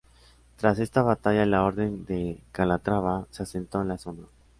Tras 0.57 0.79
esta 0.79 1.03
batalla 1.03 1.45
la 1.45 1.63
Orden 1.63 2.05
de 2.05 2.41
Calatrava 2.51 3.27
se 3.29 3.43
asentó 3.43 3.83
en 3.83 3.89
la 3.89 3.99
zona. 3.99 4.23